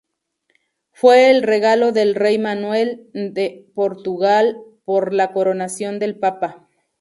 Fue 0.93 1.29
el 1.29 1.43
regalo 1.43 1.91
del 1.91 2.15
Rey 2.15 2.39
Manuel 2.39 3.11
I 3.13 3.29
de 3.33 3.71
Portugal 3.75 4.57
por 4.83 5.13
la 5.13 5.31
coronación 5.31 5.99
del 5.99 6.17
Papa. 6.17 6.67